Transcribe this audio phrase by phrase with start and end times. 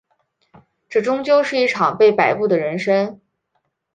[0.89, 3.21] 这终究是一场被摆布的人生